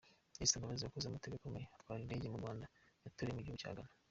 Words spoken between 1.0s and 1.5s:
amateka